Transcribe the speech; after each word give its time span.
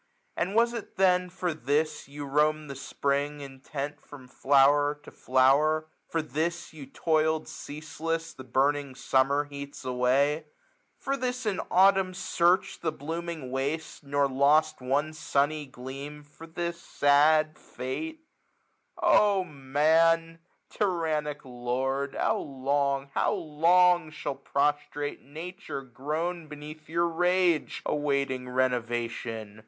1 0.35 0.47
181 0.47 0.47
And 0.47 0.57
was 0.57 0.73
it 0.73 0.97
then 0.97 1.29
for 1.29 1.53
this 1.53 2.07
you 2.07 2.25
roam'd 2.25 2.71
the 2.71 2.75
Spring, 2.75 3.39
Intent 3.39 4.01
from 4.01 4.27
flower 4.27 4.99
to 5.03 5.11
flower 5.11 5.85
f 5.89 6.11
for 6.11 6.23
this 6.23 6.73
you 6.73 6.87
toil'd 6.87 7.47
Ceaseless 7.47 8.33
the 8.33 8.43
burning 8.43 8.95
Summer 8.95 9.43
heats 9.45 9.85
away? 9.85 10.45
For 10.97 11.15
this 11.15 11.45
in 11.45 11.59
Autumn 11.69 12.15
searched 12.15 12.81
the 12.81 12.91
blooming 12.91 13.51
waste, 13.51 14.01
1 14.03 14.11
1 14.11 14.11
85 14.11 14.11
Nor 14.33 14.39
lost 14.47 14.81
one 14.81 15.13
sunny 15.13 15.67
gleam, 15.67 16.23
fqr 16.23 16.51
this 16.55 16.79
ss^d 16.99 17.55
fate? 17.59 18.21
O 19.03 19.43
Man! 19.43 20.39
tyrannic 20.71 21.45
lord! 21.45 22.15
how 22.15 22.39
Iqng, 22.43 23.09
how 23.13 23.33
long. 23.35 24.09
Shall 24.09 24.33
prostrate 24.33 25.21
Nature 25.23 25.83
groan 25.83 26.47
beneath 26.47 26.89
your 26.89 27.07
rage. 27.07 27.83
Awaiting 27.85 28.49
renovation 28.49 29.59